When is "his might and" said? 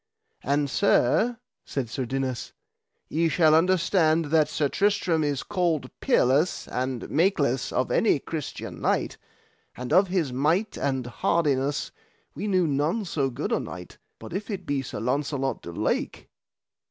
10.07-11.05